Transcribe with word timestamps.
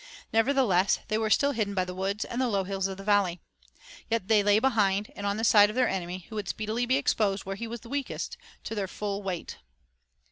Nevertheless, 0.33 0.97
they 1.09 1.19
were 1.19 1.29
still 1.29 1.51
hidden 1.51 1.75
by 1.75 1.85
the 1.85 1.93
woods 1.93 2.25
and 2.25 2.41
the 2.41 2.47
low 2.47 2.63
hills 2.63 2.87
of 2.87 2.97
the 2.97 3.03
valley. 3.03 3.39
Yet 4.09 4.29
they 4.29 4.41
lay 4.41 4.57
behind 4.57 5.11
and 5.15 5.27
on 5.27 5.37
the 5.37 5.43
side 5.43 5.69
of 5.69 5.75
their 5.75 5.87
enemy 5.87 6.25
who 6.29 6.33
would 6.37 6.47
speedily 6.49 6.87
be 6.87 6.97
exposed 6.97 7.45
where 7.45 7.55
he 7.55 7.67
was 7.67 7.83
weakest, 7.83 8.35
to 8.63 8.73
their 8.73 8.87
full 8.87 9.21
weight. 9.21 9.59